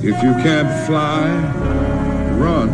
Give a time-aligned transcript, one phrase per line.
[0.00, 1.26] If you can't fly,
[2.38, 2.68] run.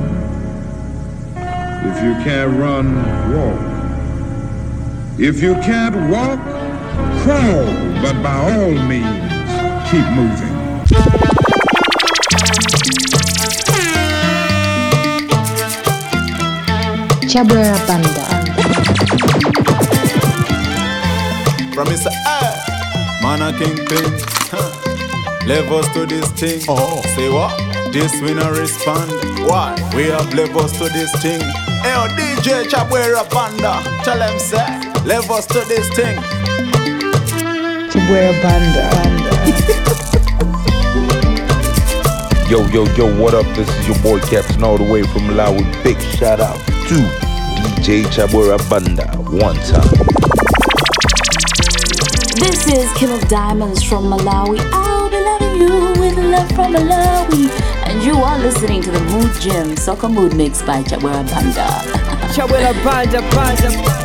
[1.86, 2.94] If you can't run,
[3.34, 5.18] walk.
[5.18, 6.38] If you can't walk,
[7.22, 7.64] crawl.
[8.02, 9.24] But by all means,
[9.90, 10.54] keep moving.
[17.26, 18.26] Chabwera Banda.
[21.74, 22.10] From Mr.
[22.26, 24.33] A, man a kingpin.
[25.46, 26.62] Levels to this thing.
[26.68, 27.02] Oh.
[27.14, 27.52] Say what?
[27.92, 29.10] This we no respond.
[29.46, 29.74] Why?
[29.94, 31.40] We have levels to this thing.
[31.84, 33.82] Hey, oh, yo, DJ Chabwera Banda.
[34.04, 34.64] Tell them, say,
[35.04, 36.16] levels to this thing.
[37.92, 38.88] Chabwera Banda.
[38.90, 40.04] Banda.
[42.50, 43.46] Yo, yo, yo, what up?
[43.56, 45.64] This is your boy Captain all the way from Malawi.
[45.82, 46.94] Big shout out to
[47.80, 49.06] DJ Chabwera Banda.
[49.16, 49.88] One time.
[52.36, 54.60] This is King of Diamonds from Malawi.
[54.72, 55.03] I'll
[55.68, 57.48] be with love from Malawi.
[57.86, 61.66] And you are listening to the Mood Gym Soca Mood Mix by Chabwera Banda.
[62.34, 64.03] Chabwera Banda, Banda.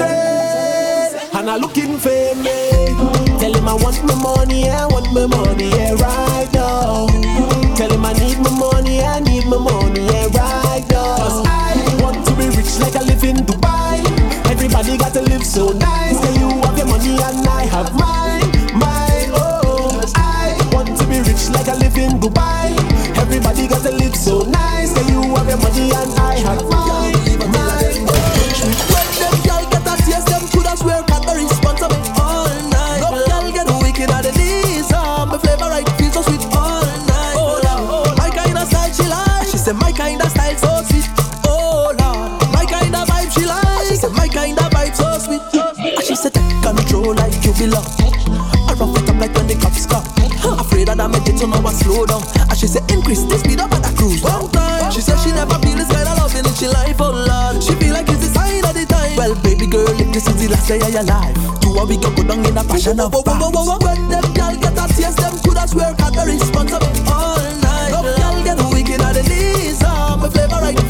[0.00, 2.58] Not and I'm looking for me.
[3.40, 7.06] Tell him I want my money, I want my money, yeah, right now.
[7.76, 11.16] Tell him I need my money, I need my money, yeah, right now.
[11.16, 13.96] 'Cause I want to be rich like I live in Dubai.
[14.50, 16.16] Everybody got to live so nice.
[16.20, 19.30] Say you have your money and I have mine, mine.
[19.34, 22.68] Oh, I want to be rich like I live in Dubai.
[23.16, 24.90] Everybody got to live so nice.
[24.94, 26.79] Say you have your money and I have mine.
[51.90, 52.22] Slow down.
[52.48, 54.22] And she said increase the speed up at the cruise.
[54.22, 57.00] One time, she said she never feel this kind of loving in she life.
[57.00, 59.16] Oh Lord, she feel like it's the sign of the time.
[59.18, 62.02] Well, baby girl, if this is the last day of your life, two a week
[62.02, 63.10] go down in a passion of.
[63.10, 67.90] When them girl get a taste, them coulda swear Cadbury sponsor me all night.
[67.90, 69.82] No girl get wicked at the knees.
[69.82, 70.89] My flavor right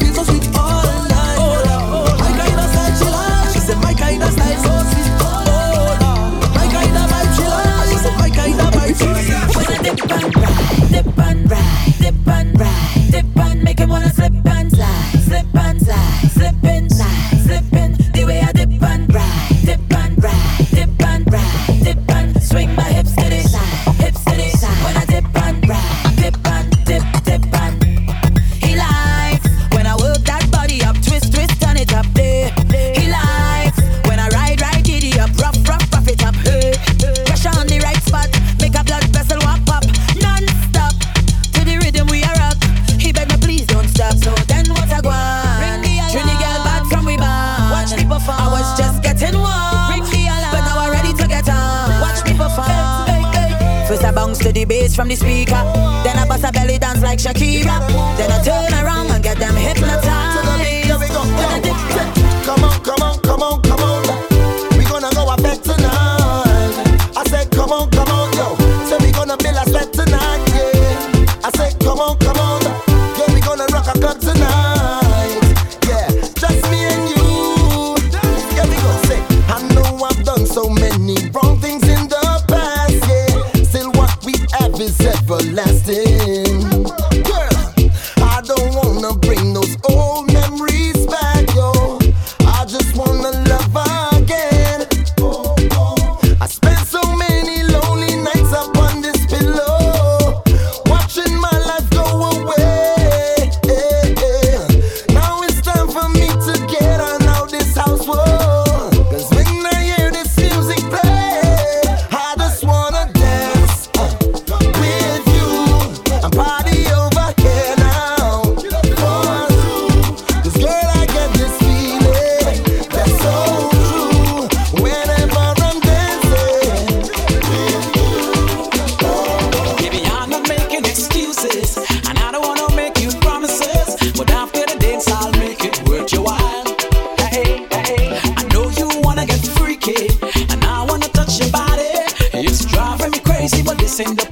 [144.01, 144.30] in the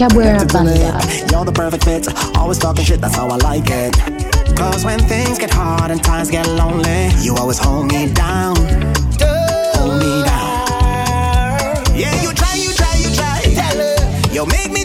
[0.00, 0.72] Chabwera Banda.
[1.30, 2.08] You're the perfect fit,
[2.38, 3.94] always talking shit, that's how I like it.
[4.56, 8.56] Cause when things get hard and times get lonely, you always hold me down.
[8.56, 11.84] Hold me down.
[11.94, 13.42] Yeah, you try, you try, you try.
[13.52, 14.79] Tell her, you make me.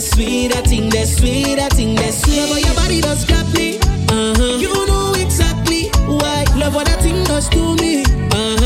[0.00, 2.48] that sweet, that thing that sweet, that thing that sweet.
[2.48, 3.78] Love your body does grab me.
[4.08, 4.56] Uh-huh.
[4.56, 6.44] You know exactly why.
[6.56, 8.02] Love what that thing does to me.
[8.32, 8.59] Uh-huh.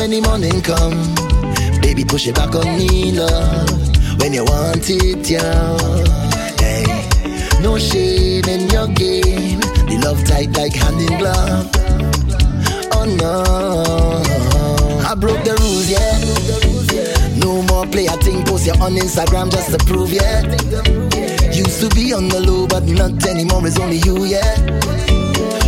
[0.00, 0.96] when the morning come.
[1.82, 3.68] Baby, push it back on me, love.
[4.18, 5.76] When you want it, yeah.
[6.56, 6.88] Hey.
[7.60, 9.60] No shame in your game.
[9.60, 11.68] The love tight like hand in glove.
[12.96, 13.44] Oh no.
[15.06, 16.16] I broke the rules, yeah.
[17.36, 20.40] No more play, I think post you on Instagram just to prove, yeah.
[21.52, 24.56] Used to be on the low, but not anymore, it's only you, yeah.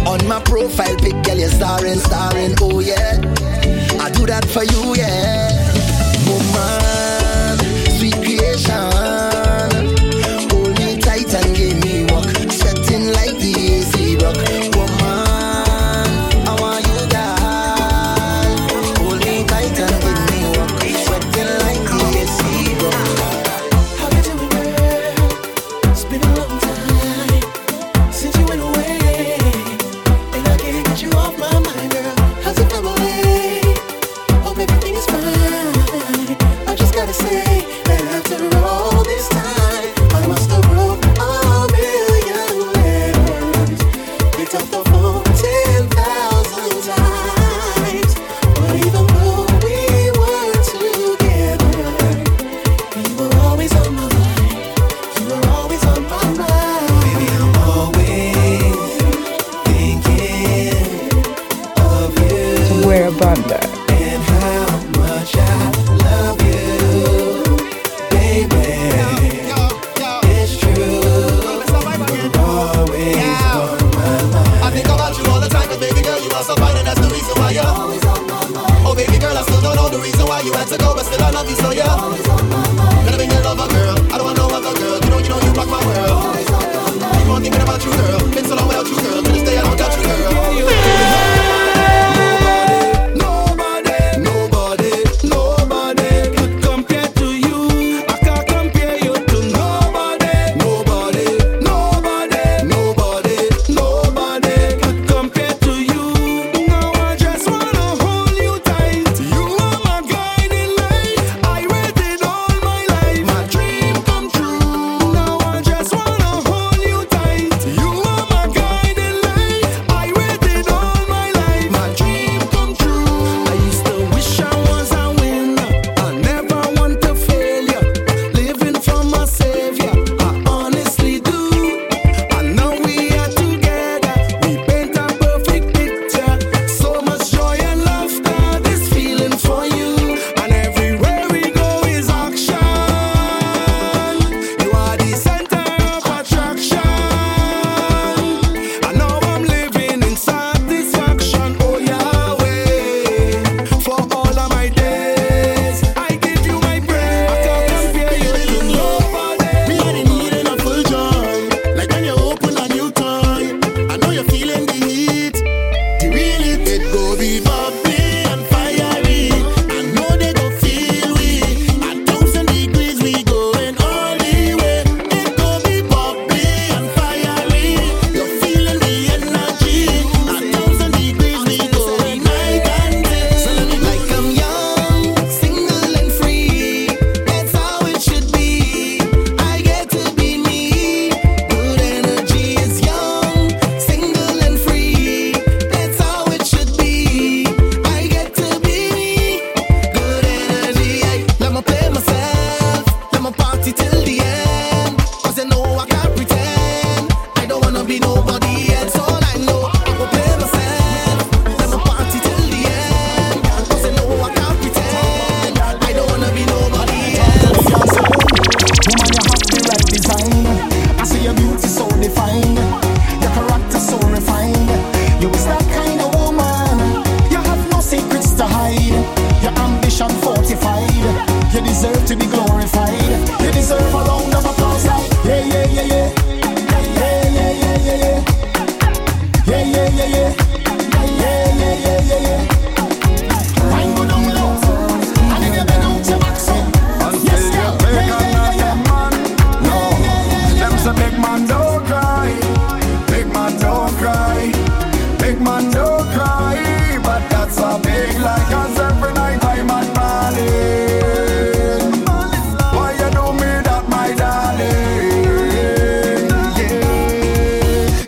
[0.07, 3.52] On my profile pic, girl, you're starring, starring, oh yeah
[4.23, 5.49] do that for you, yeah.
[6.29, 6.82] Woman.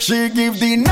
[0.05, 0.84] She give the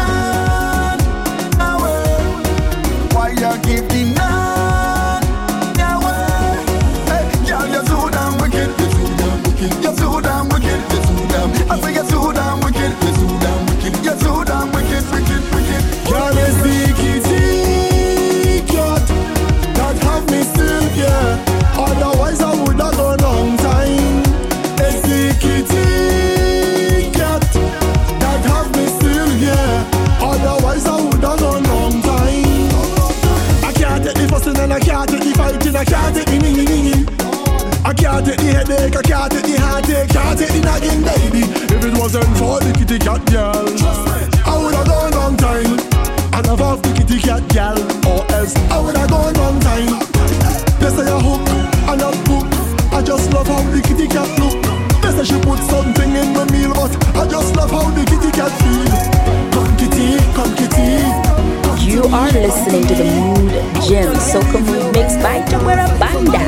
[62.43, 63.53] listening to the Mood
[63.87, 66.42] Gym Soca Mood Mix by Chabwera Banda.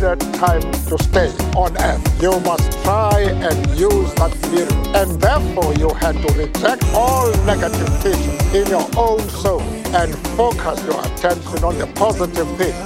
[0.00, 2.22] limited time to stay on earth.
[2.22, 7.88] You must try and use that fear, And therefore, you had to reject all negative
[8.00, 9.60] things in your own soul
[9.94, 12.76] and focus your attention on the positive things.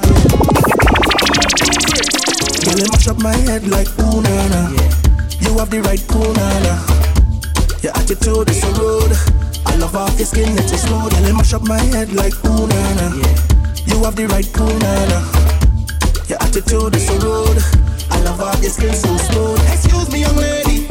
[2.64, 4.62] Girl, mash up my head like ooh na na.
[5.40, 6.74] You have the right ooh na na.
[7.82, 9.12] Your attitude is a road.
[9.66, 11.10] I love off your skin, it's smooth.
[11.10, 11.20] slow.
[11.20, 13.06] Girl, mash up my head like ooh na na.
[13.86, 15.49] You have the right ooh na na.
[16.30, 17.58] Your attitude is so rude.
[18.08, 19.58] I love how your skin so smooth.
[19.72, 20.89] Excuse me, young lady.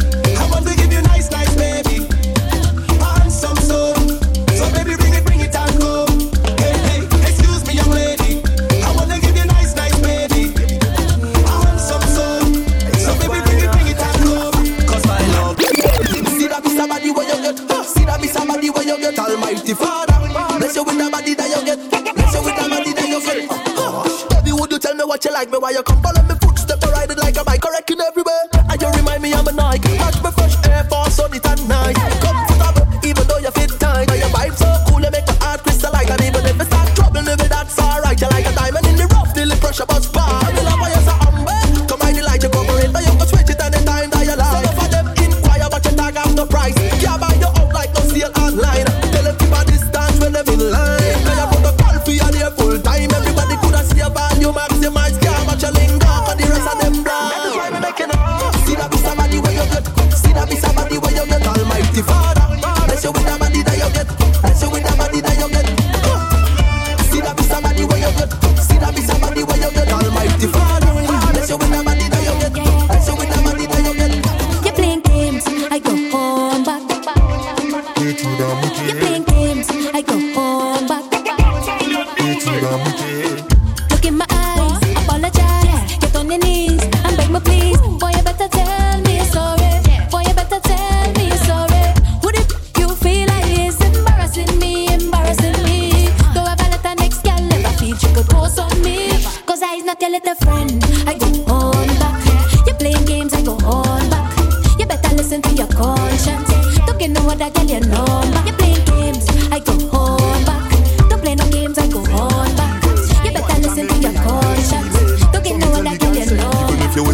[25.32, 26.39] Like me while you come follow me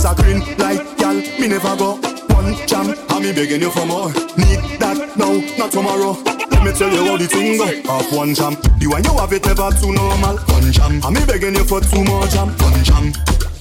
[0.05, 2.15] a green light, gal, me never go
[2.45, 2.93] one jam.
[3.09, 4.09] I'm me begging you for more.
[4.37, 6.13] Need that now, not tomorrow.
[6.51, 7.65] Let me tell you how the thing go.
[7.91, 10.37] Off one jam, the one you have it never too normal.
[10.37, 12.49] One jam, I'm me begging you for two more jam.
[12.61, 13.13] One jam,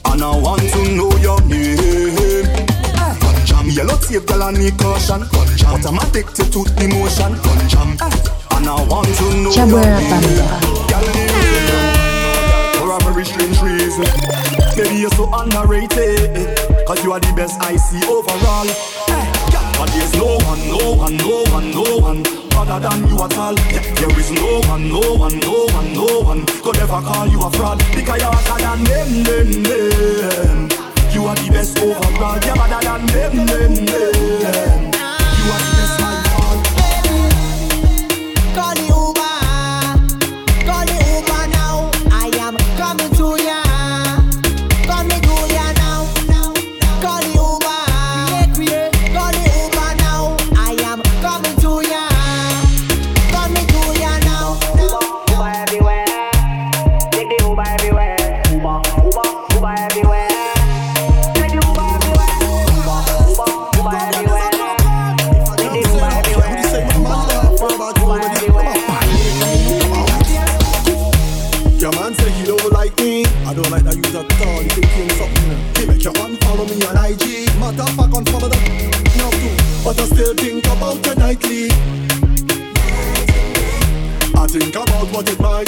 [0.07, 2.47] and I want to know your name.
[3.25, 5.23] One jam, yellow tape, girl, I need caution.
[5.33, 7.33] One jam, but I'm addicted to emotion.
[7.41, 7.97] One jam,
[8.53, 10.37] and I want to know your Chabwera name.
[10.93, 11.07] Girl,
[12.77, 14.44] for a very strange reason.
[14.77, 16.59] Maybe you're so underrated.
[16.87, 18.67] Cause you are the best I see overall.
[18.67, 22.23] Eh, yeah, But there's no one, no one, no one, no one
[22.57, 23.55] other than you at all.
[23.71, 27.41] Yeah, there is no one, no one, no one, no one could ever call you
[27.43, 27.79] a fraud.
[27.95, 30.69] Because you're hotter than them, them, them.
[31.13, 32.39] You are the best overall.
[32.43, 34.93] You're better than them, them, them.
[35.39, 36.59] You are the best my all.
[38.55, 38.94] Call the
[85.15, 85.64] what it might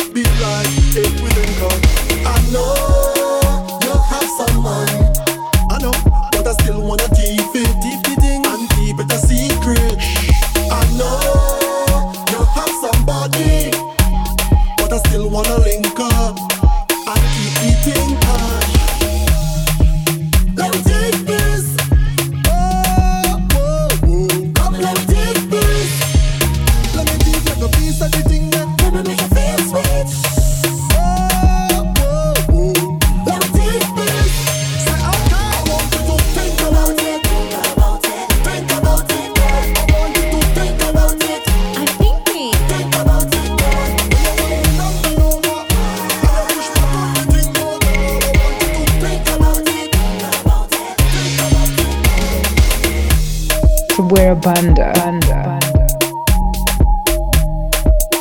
[54.07, 54.15] it.
[54.15, 54.93] Chabwera Banda.
[54.95, 55.35] Banda.
[55.35, 55.61] Uh,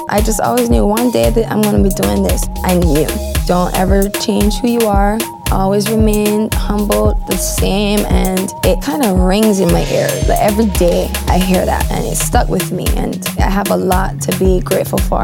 [0.10, 2.48] I just always knew one day that I'm gonna be doing this.
[2.64, 3.08] I knew.
[3.48, 5.18] Don't ever change who you are.
[5.52, 10.08] Always remain humble, the same, and it kind of rings in my ear.
[10.28, 13.78] Like every day I hear that, and it stuck with me, and I have a
[13.78, 15.24] lot to be grateful for.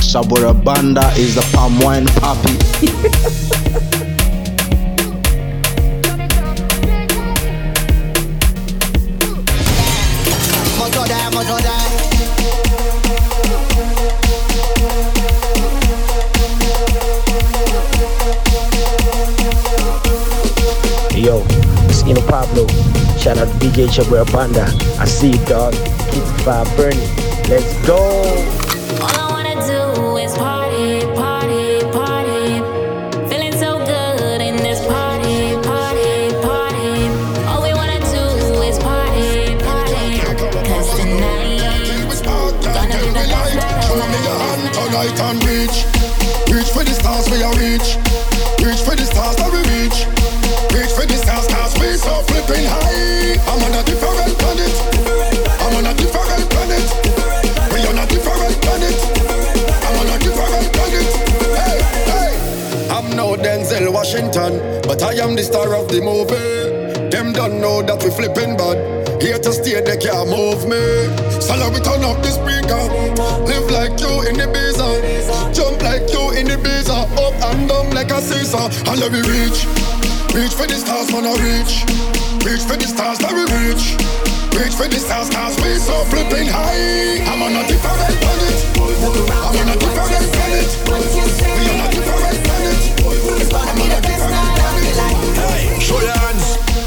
[0.00, 3.48] Sabora Banda is the palm wine poppy.
[23.22, 24.64] Shout out to DJ Chabwera Banda.
[24.98, 25.74] I see you, dog.
[26.10, 26.98] Keep the fire burning.
[27.48, 28.41] Let's go.
[68.12, 68.76] Flipping bad.
[69.22, 70.80] Here to stay, they can't move me.
[71.72, 72.84] Me turn up the speaker.
[73.48, 74.84] Live like you in the visa.
[75.56, 77.08] Jump like you in the visa.
[77.16, 78.68] Up and down like a seesaw.
[78.90, 79.64] And let me reach.
[80.36, 81.88] Reach for the stars, wanna reach.
[82.44, 83.96] Reach for the stars, let me reach.
[84.52, 87.24] Reach for the stars, cause we so flipping high.
[87.24, 88.68] I'm on a different planet.
[88.76, 90.68] I'm on a different planet.
[90.92, 92.84] We on a different planet.
[93.56, 95.80] I'm on a different planet.
[95.80, 96.31] Show your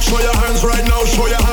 [0.05, 1.44] show your hands right now, show your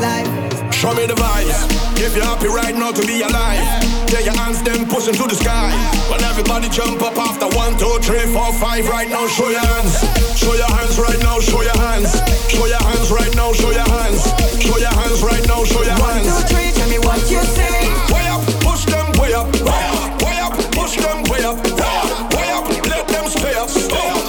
[0.00, 0.28] life.
[0.72, 1.56] Show me the vibes.
[2.00, 3.62] If you're happy right now to be alive,
[4.08, 5.70] get your hands then pushing to the sky.
[6.10, 9.94] When everybody jump up after one, two, three, four, five, right now, show your hands.
[10.36, 12.10] Show your hands right now, show your hands.
[12.50, 14.22] Show your hands right now, show your hands.
[14.58, 16.42] Show your hands right now, show your One, hands.
[16.50, 17.70] two, three, tell me what you say.
[18.10, 19.46] Way up, push them way up.
[19.62, 21.56] Way up, way up, push them way up.
[21.62, 23.68] Way up, way up, let them stay up.
[23.70, 24.21] Stay up,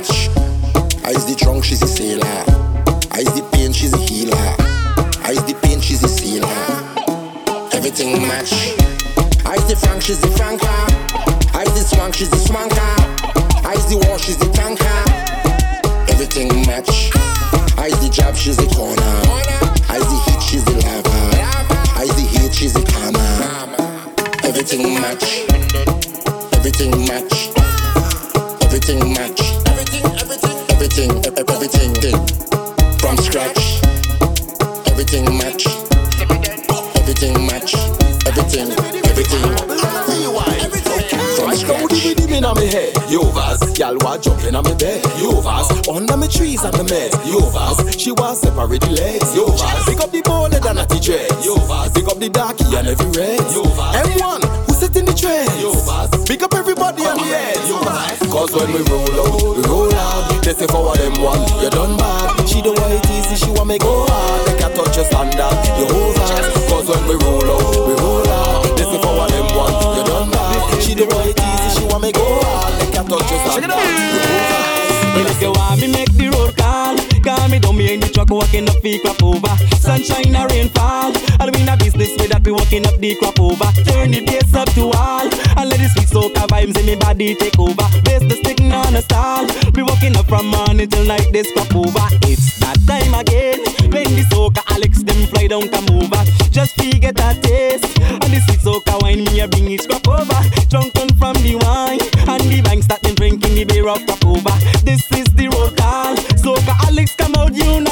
[0.00, 0.28] match.
[1.04, 2.24] I's the drunk, she's the sailor.
[3.12, 4.36] I's the pain, she's the healer.
[5.24, 6.48] I's the pain, she's the sealer.
[7.72, 8.52] Everything match.
[9.44, 10.68] I's the frank, she's the franker.
[11.54, 12.69] I's the swank, she's the swanker.
[44.22, 45.02] Jumping on me bed.
[45.20, 47.16] Yovas, under me trees and me meds.
[47.26, 49.28] Yovas, she want separate the legs.
[49.34, 51.30] Yovas, pick up the bowler than a dread.
[51.42, 53.40] Yovas, pick up the darkie and every red.
[53.50, 55.48] Yovas, M1 who sit in the tread.
[55.60, 57.56] Yovas, pick up everybody on the head.
[57.66, 60.44] Yovas, cause when we roll out, we roll out.
[60.44, 62.48] They say forward them one, you done bad.
[62.48, 63.09] She don't want
[80.00, 81.12] Sunshine or rainfall.
[81.40, 83.68] I'll be in a business way that we walking up the crop over.
[83.84, 85.28] Turn the bass up to all.
[85.28, 87.84] And let the sweet soca vibes in me body take over.
[88.08, 89.44] Bass the stick on a stall.
[89.76, 92.06] We walking up from morning till night, this crop over.
[92.24, 93.60] It's that time again.
[93.92, 96.24] When the soca Alex them fly down come over.
[96.48, 97.92] Just forget a taste.
[98.00, 100.40] And the sweet soca wine me a bring it crop over.
[100.72, 102.00] Drunken from the wine.
[102.24, 104.56] And the bank start them drinking the beer of crop over.
[104.80, 106.16] This is the road call.
[106.40, 107.89] Soca Alex come out unite one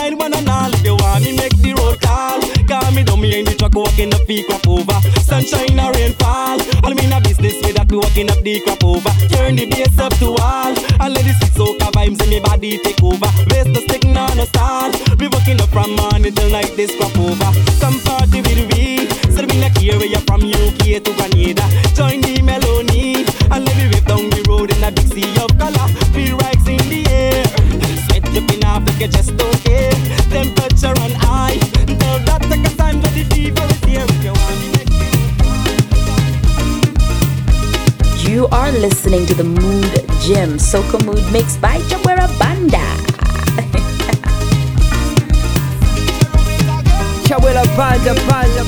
[3.29, 4.97] Me me in the truck walking up the crop over.
[5.21, 6.57] Sunshine or rainfall.
[6.81, 9.13] All me in a business way that walking up the crop over.
[9.29, 10.73] Turn the bass up to all.
[10.73, 13.29] And let the sweet soca vibes in me body take over.
[13.53, 14.89] Raise the stick on a stall.
[15.21, 17.53] We walking up from morning till night this crop over.
[17.85, 19.05] Come party with we.
[19.37, 21.69] So we not care where you're from UK to Canada.
[21.93, 23.29] Join the melody.
[23.53, 25.85] And let me rip down the road in a big sea of color.
[26.17, 27.45] Feel rights in the air.
[28.09, 29.98] Sweat dripping off like you just don't care.
[38.39, 42.79] You are listening to the Mood Gym Soca Mood Mix by Chabwera Banda.
[47.27, 48.63] Chabwera Banda Banda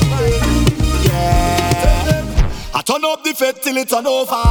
[2.73, 4.35] I turn up the fed till it turn over.
[4.35, 4.43] I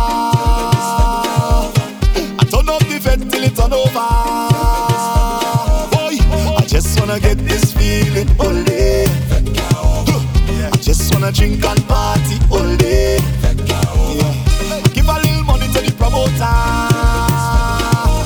[2.51, 4.07] turn up the fed till it turn over.
[5.93, 6.17] Boy,
[6.57, 9.05] I just wanna get this feeling all day.
[10.73, 13.40] I just wanna drink and party all day.
[16.11, 16.57] Promoter.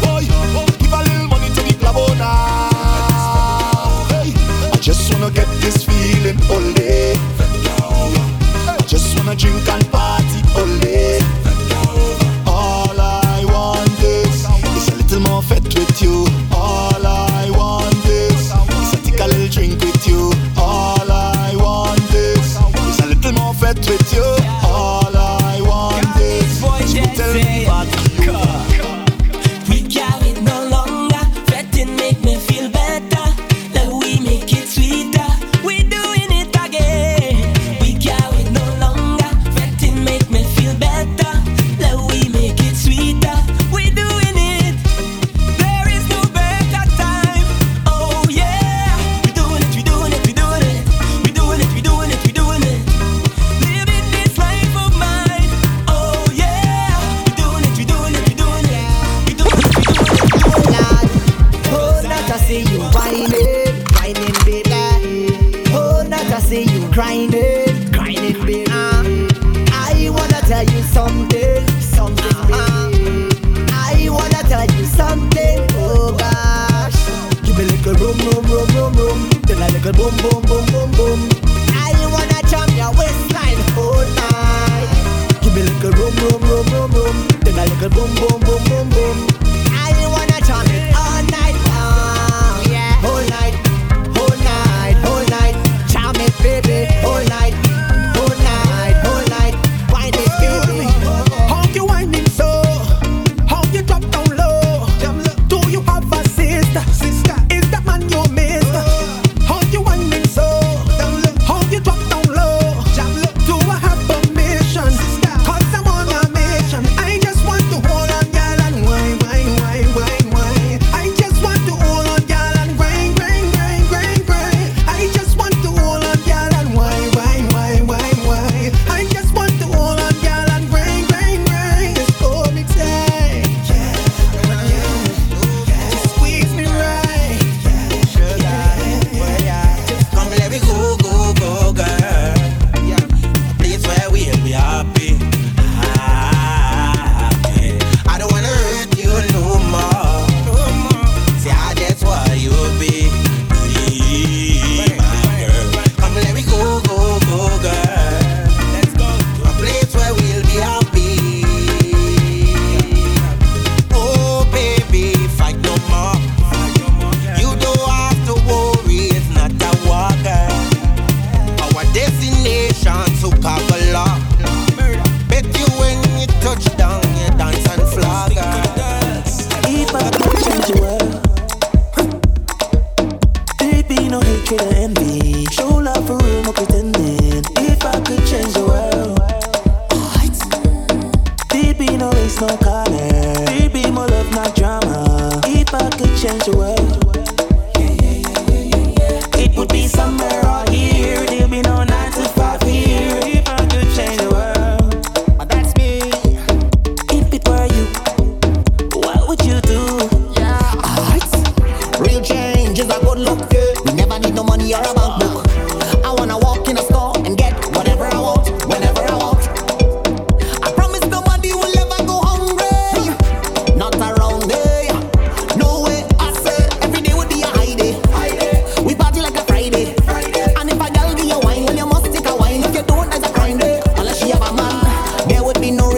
[0.02, 0.24] Boy,
[0.56, 2.38] oh, give a little money to the club owner.
[4.10, 4.32] Hey,
[4.72, 6.38] I just wanna get this feeling
[6.74, 7.16] day.
[8.66, 10.93] I just wanna drink and party all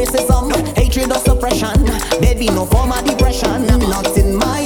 [0.06, 1.84] racism, hatred or suppression.
[2.20, 4.65] There be no form of depression, not in my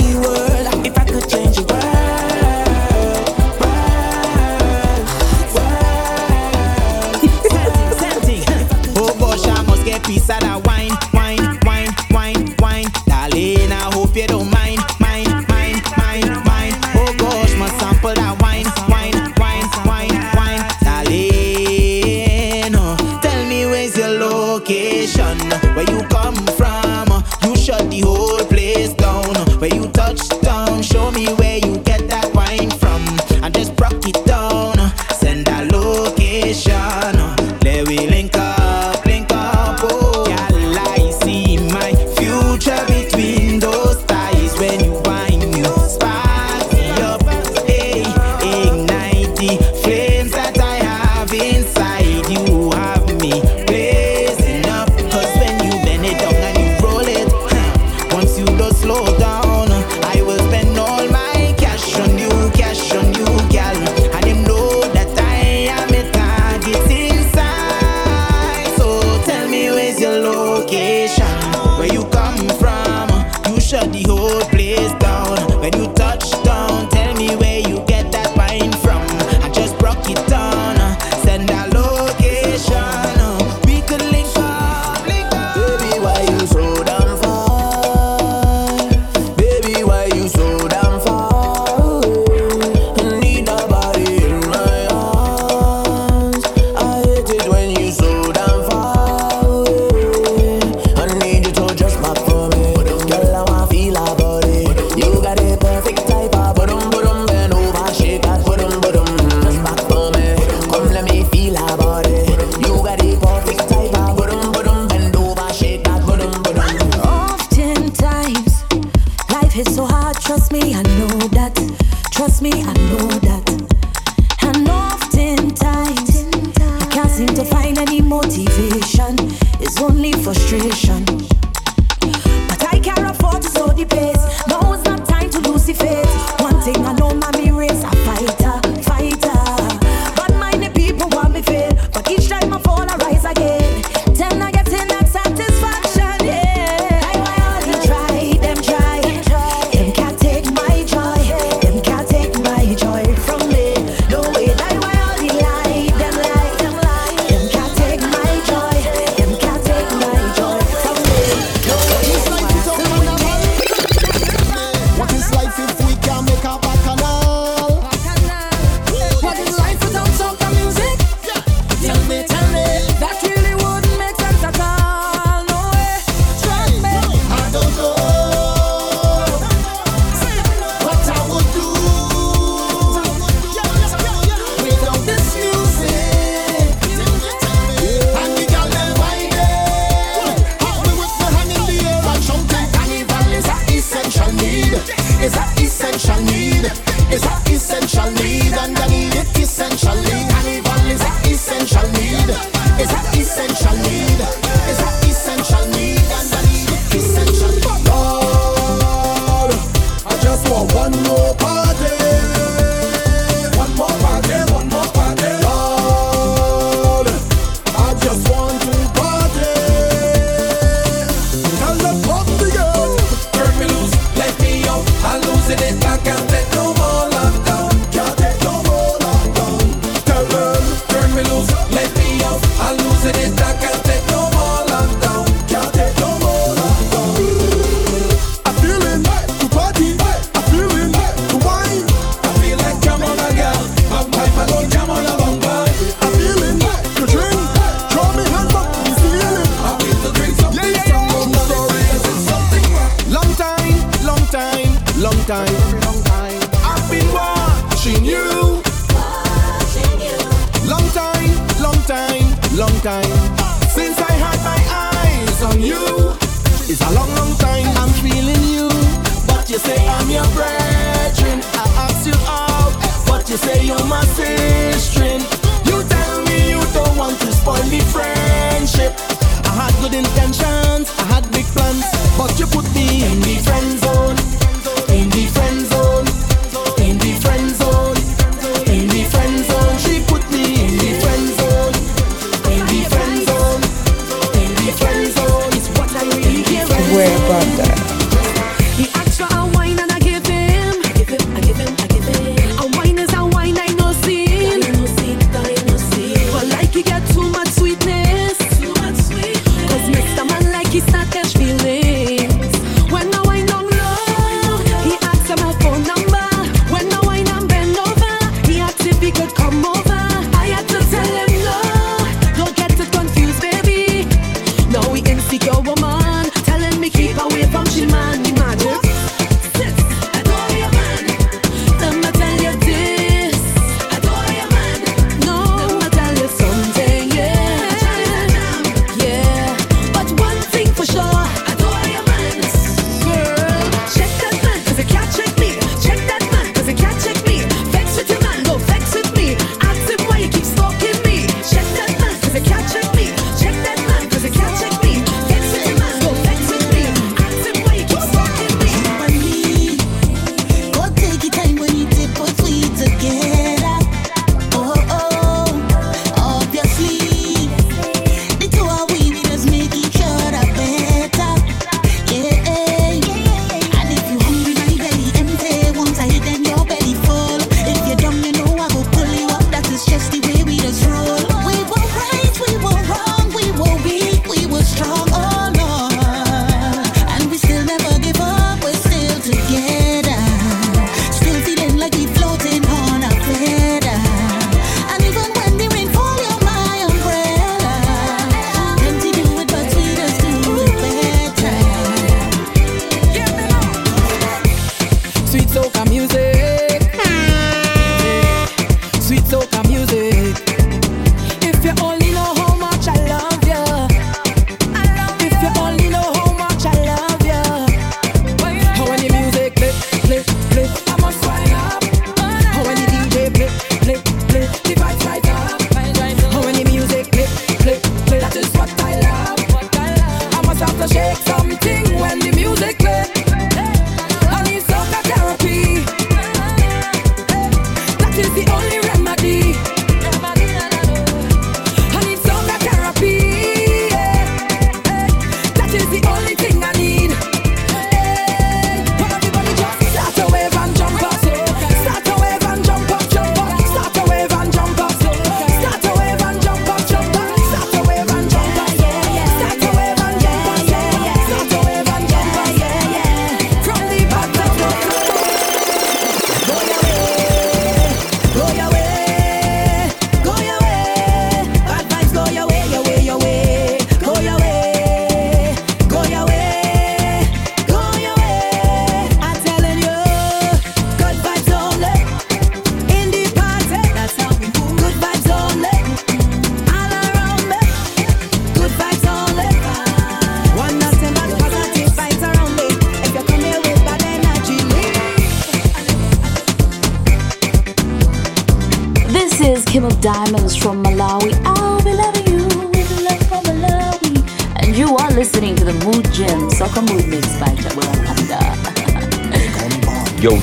[297.40, 297.89] Wonder.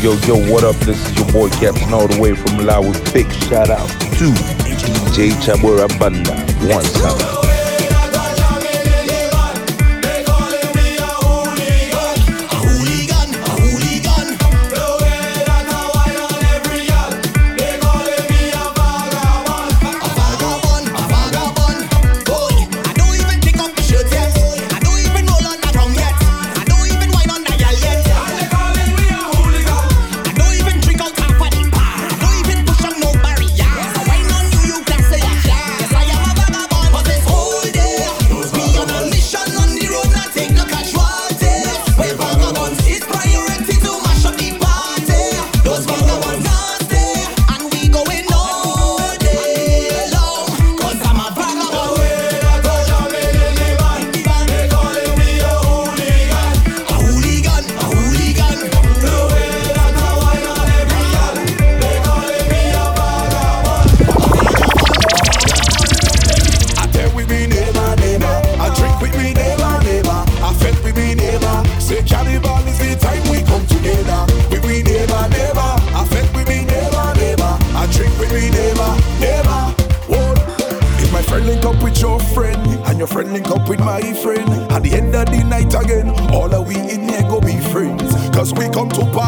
[0.07, 0.77] Yo, yo, what up?
[0.85, 2.93] This is your boy Captain all the way from Malawi.
[3.13, 4.31] Big shout out to
[4.63, 6.31] DJ Chabwera Banda.
[6.73, 7.46] One time.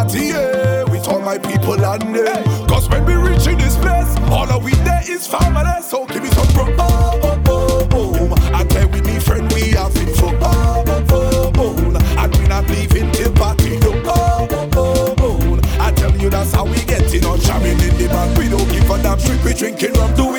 [0.09, 2.67] party, yeah, with all my people and them.
[2.67, 5.81] Cause when we reach in this place, all of we there is family.
[5.81, 6.65] So give me some pro.
[6.79, 8.51] Oh, oh, oh, oh.
[8.53, 10.31] I tell with me friend, we have it for.
[10.41, 12.23] Oh, oh, oh, oh.
[12.23, 13.77] And we not leaving till party.
[13.79, 13.91] No.
[14.05, 15.59] Oh, oh, oh, oh.
[15.79, 17.39] I tell you that's how we get it on.
[17.39, 19.17] Jamming in the back, we don't give a damn.
[19.19, 20.38] Drink, we drinking rum, do.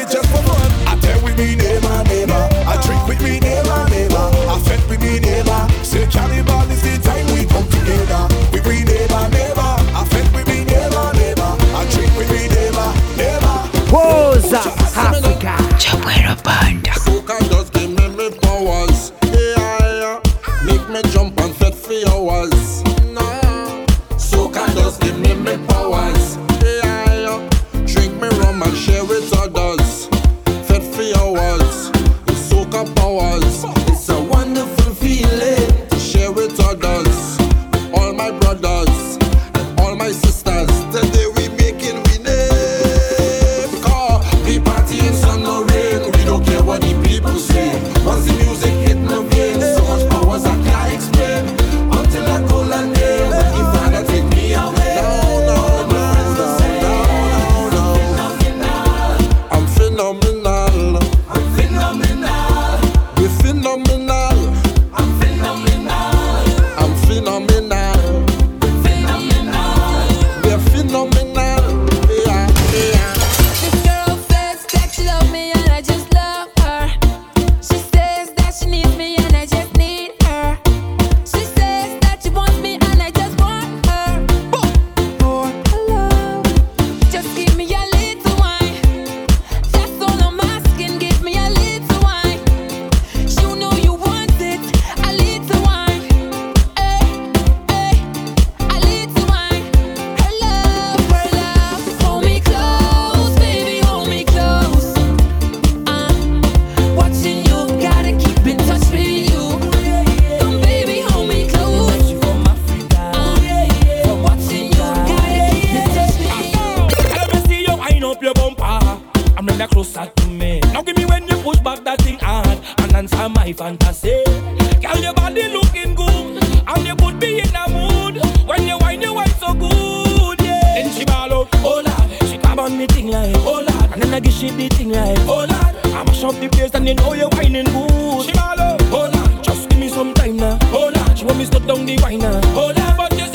[134.21, 135.51] I give shit the thing like Oh Lord.
[135.51, 138.27] I mash up the place and you know you're whining good.
[138.27, 139.43] She Oh Lord.
[139.43, 140.59] Just give me some time now.
[140.73, 141.19] Oh Lord.
[141.19, 142.97] She want me to down the wine now Oh Lord.
[142.99, 143.27] But you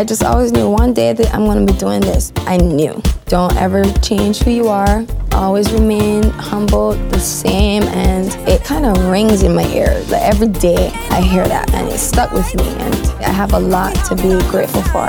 [0.00, 2.32] I just always knew one day that I'm gonna be doing this.
[2.46, 3.02] I knew.
[3.26, 5.04] Don't ever change who you are.
[5.32, 10.10] Always remain humble, the same, and it kind of rings in my ears.
[10.10, 13.60] Like every day I hear that, and it stuck with me, and I have a
[13.60, 15.06] lot to be grateful for.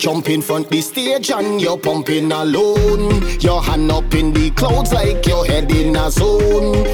[0.00, 3.22] Jump in front the stage and you're pumping alone.
[3.38, 6.89] Your hand up in the clouds like you're heading a zone.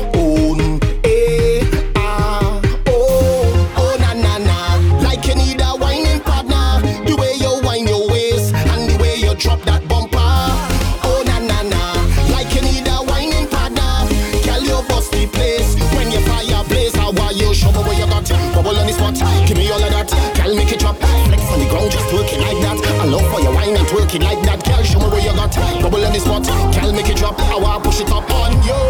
[26.46, 28.82] Girl, make it drop, I want push it up on you.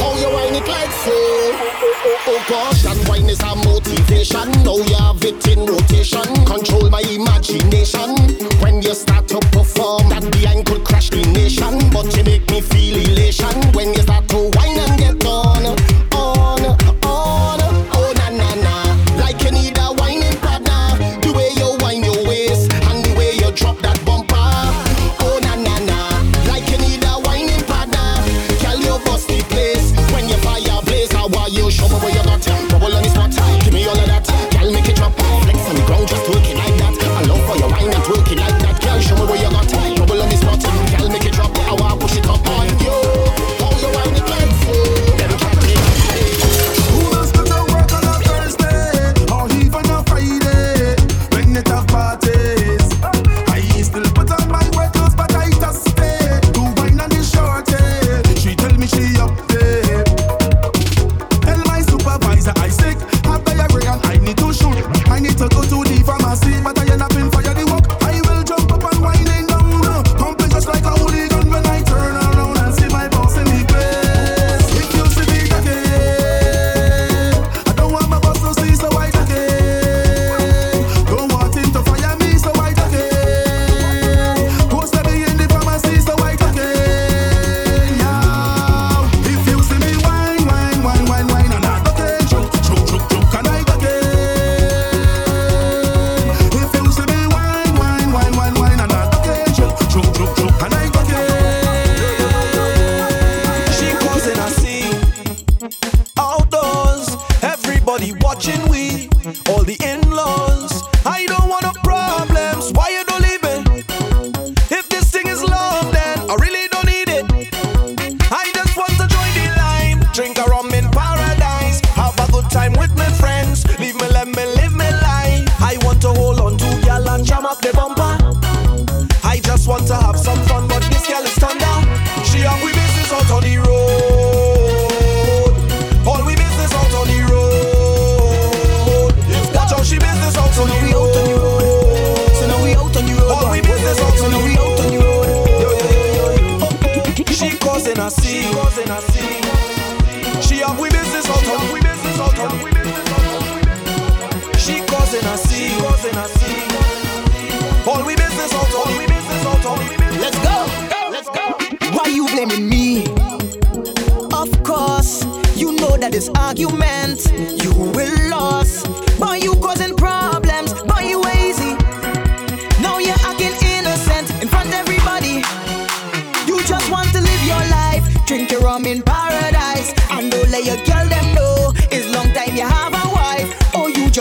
[0.00, 1.52] How you whine it like say?
[2.26, 4.50] Oh gosh, and wine is a motivation.
[4.62, 6.26] Now you have it in rotation.
[6.44, 8.01] Control my imagination.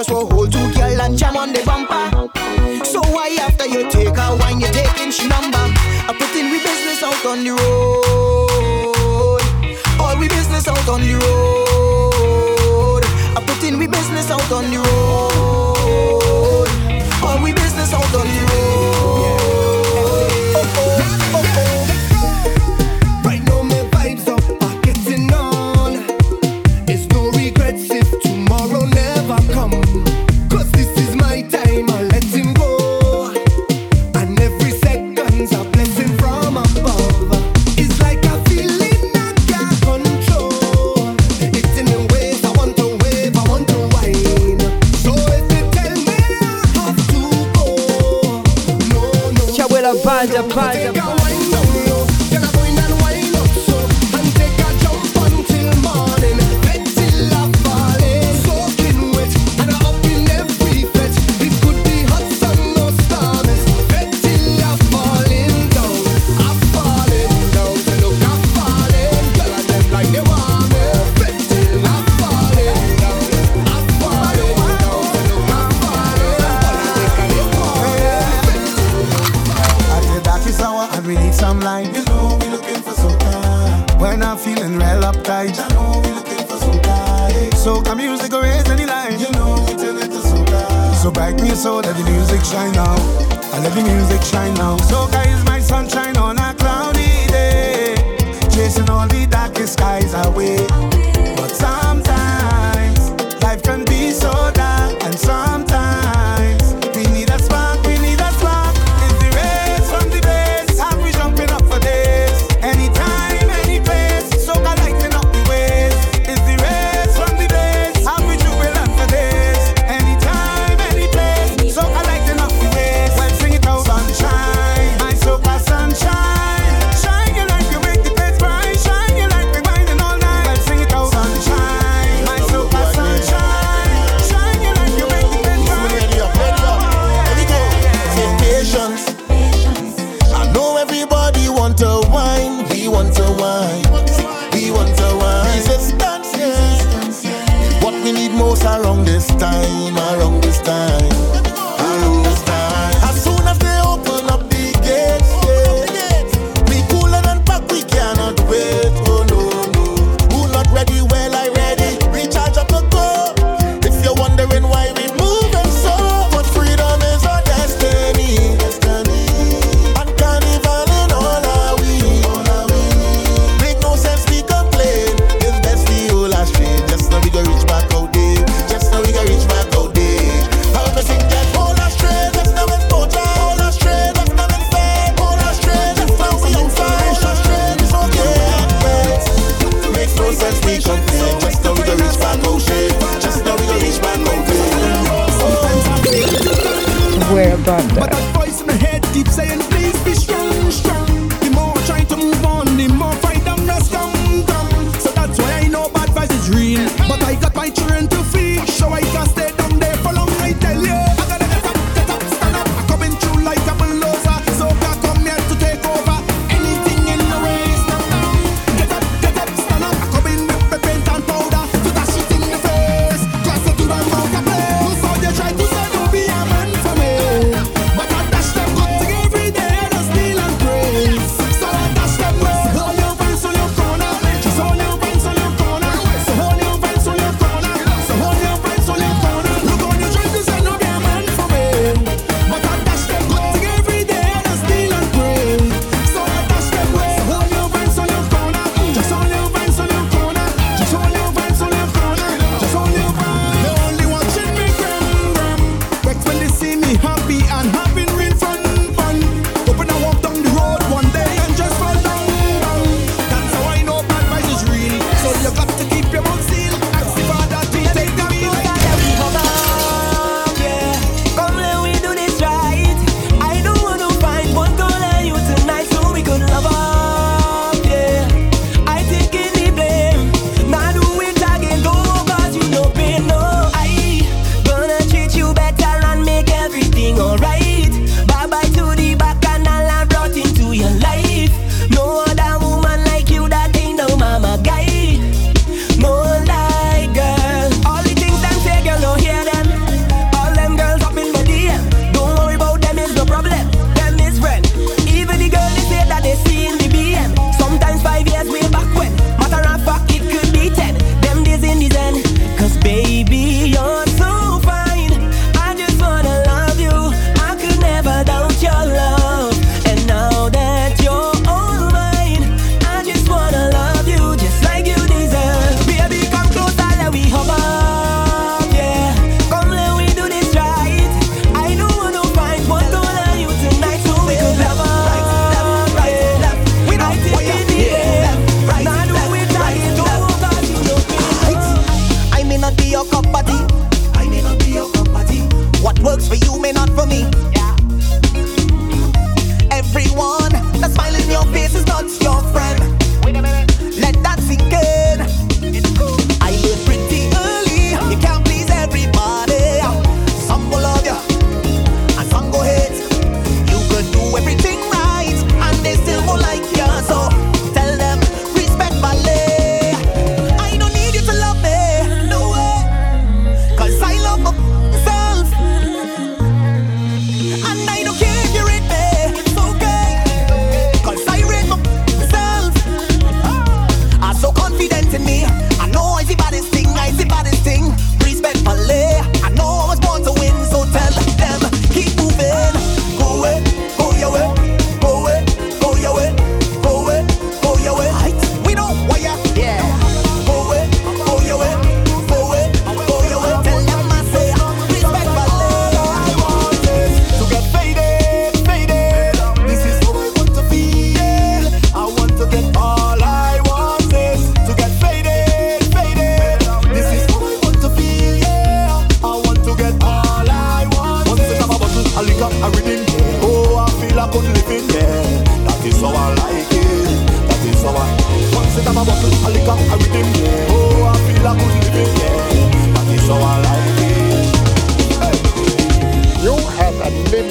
[0.03, 2.83] just will hold two girl and jam on the bumper.
[2.83, 5.63] So why after you take her wine, you're taking she number?
[6.07, 7.80] I'm putting we business out on the road.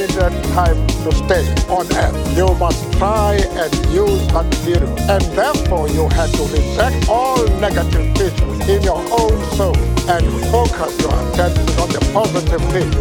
[0.00, 2.36] limited time to stay on earth.
[2.36, 4.98] You must try and use that material.
[5.10, 9.76] And therefore, you had to reject all negative features in your own soul
[10.08, 12.96] and focus your attention on the positive things.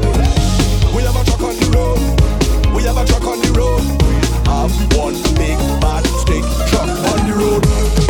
[0.94, 2.76] We have a truck on the road.
[2.76, 3.84] We have a truck on the road.
[4.04, 4.16] We
[4.52, 8.09] have one big bad stick truck on the road.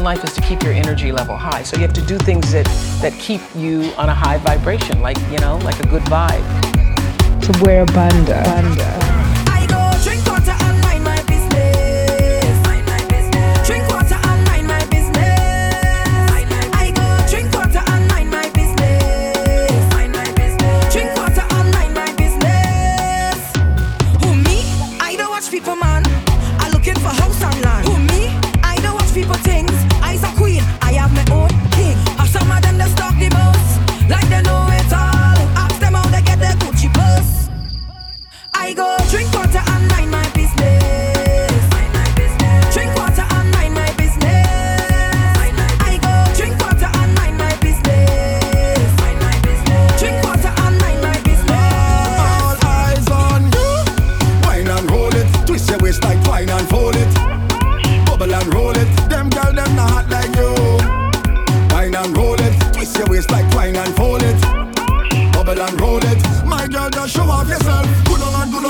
[0.00, 1.62] in life is to keep your energy level high.
[1.62, 2.64] So you have to do things that,
[3.02, 6.44] that keep you on a high vibration, like, you know, like a good vibe.
[7.42, 8.42] To wear a banda.
[8.44, 9.09] banda.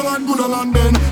[0.05, 0.39] lan bu
[0.75, 1.10] ben.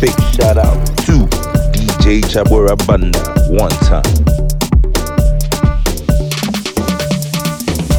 [0.00, 1.26] Big shout out to
[1.72, 3.18] DJ Chabwera Banda
[3.50, 4.04] one time.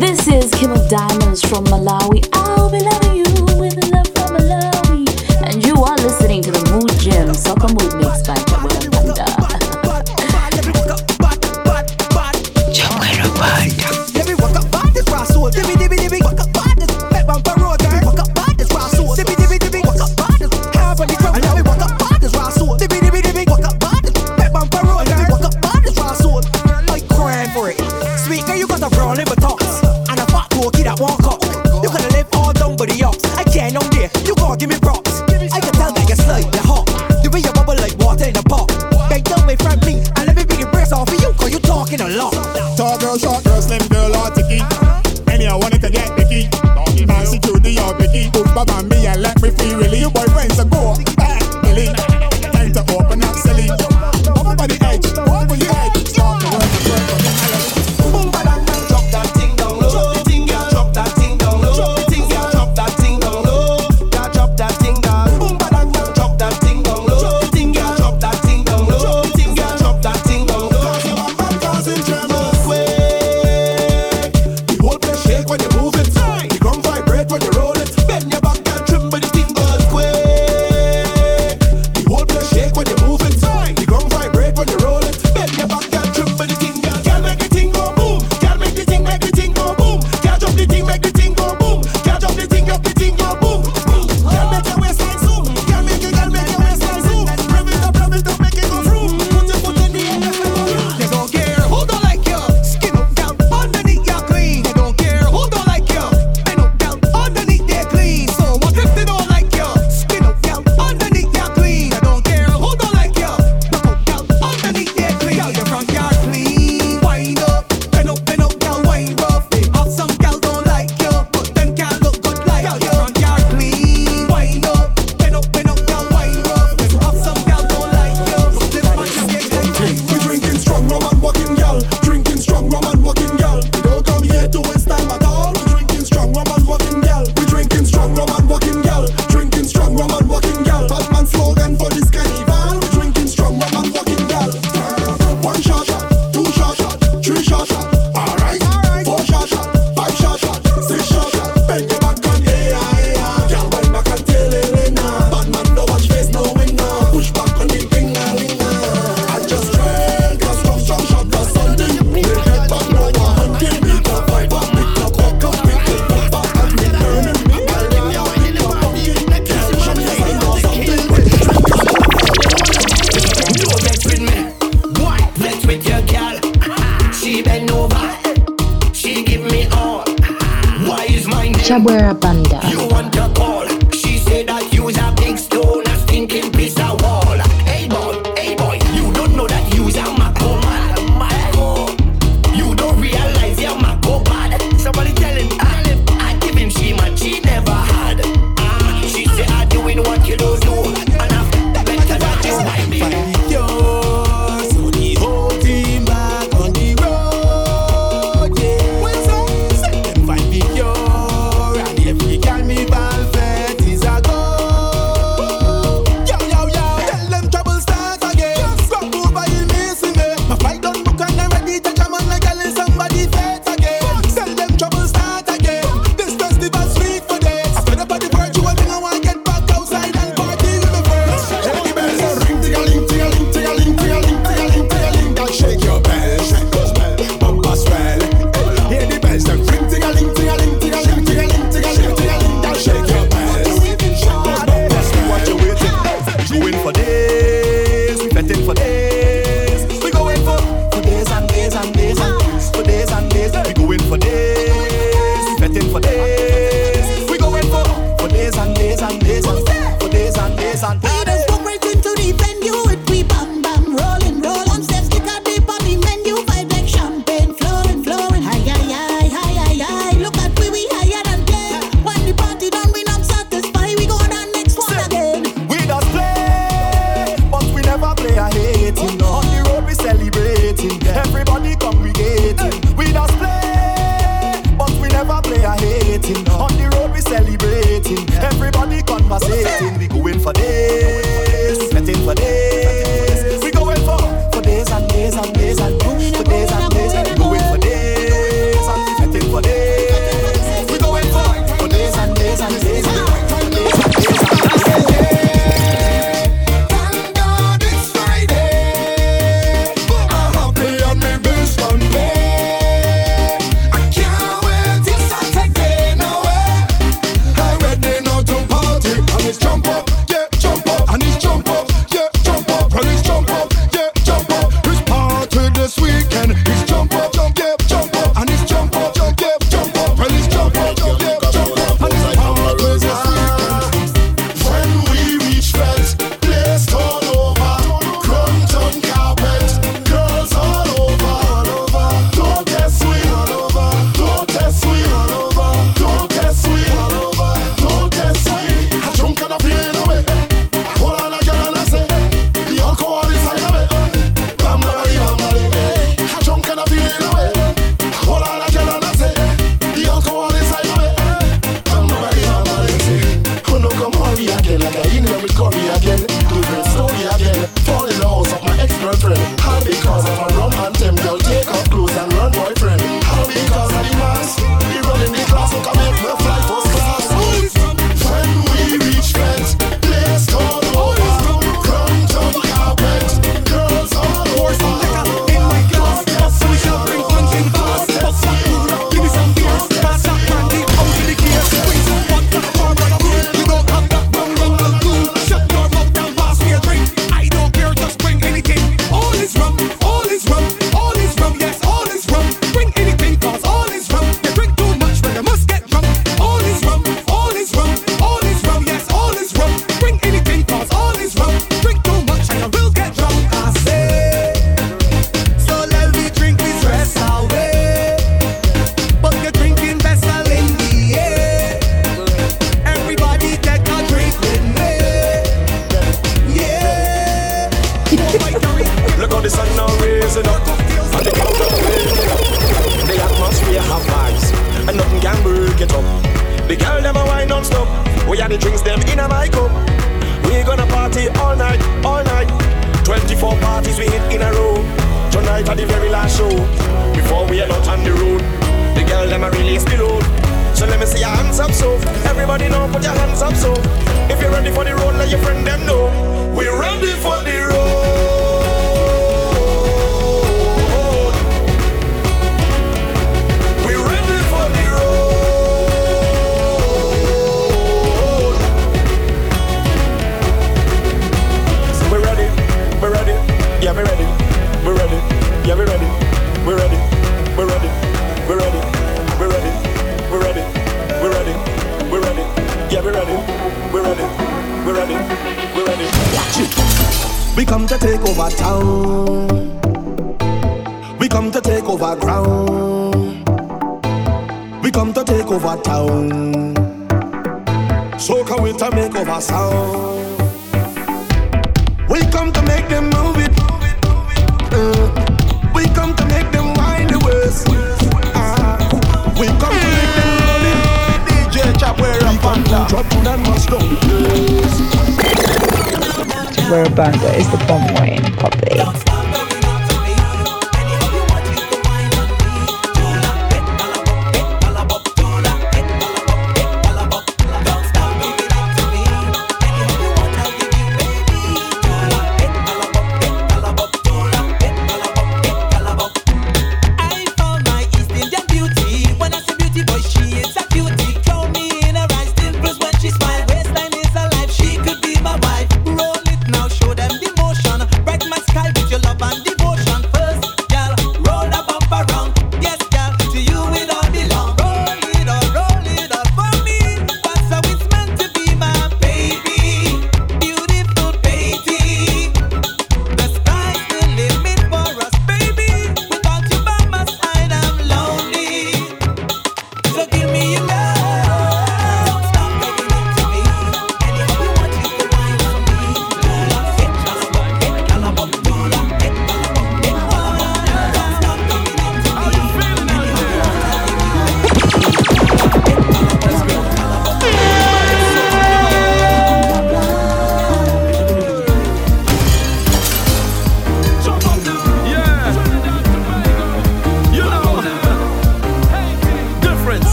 [0.00, 2.26] This is Kim of Diamonds from Malawi.
[2.32, 3.24] I'll be loving you
[3.60, 5.06] with love from Malawi.
[5.44, 7.34] And you are listening to the Mood Gym.
[7.34, 8.11] So come with me.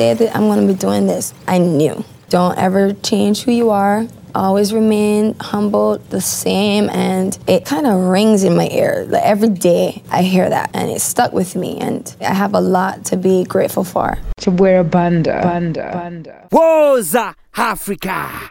[0.00, 2.04] day that I'm going to be doing this, I knew.
[2.30, 4.06] Don't ever change who you are.
[4.34, 9.04] Always remain humble, the same, and it kind of rings in my ear.
[9.06, 12.60] Like every day I hear that, and it stuck with me, and I have a
[12.60, 14.16] lot to be grateful for.
[14.38, 15.40] To wear a banda.
[15.42, 15.90] Banda.
[15.92, 16.48] Banda.
[16.50, 18.49] Woza Africa!